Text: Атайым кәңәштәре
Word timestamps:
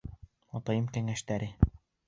Атайым 0.59 0.89
кәңәштәре 0.97 1.53